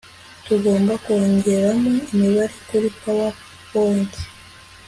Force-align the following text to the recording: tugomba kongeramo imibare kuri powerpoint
tugomba 0.45 0.93
kongeramo 1.05 1.91
imibare 2.13 2.55
kuri 2.67 2.87
powerpoint 3.01 4.11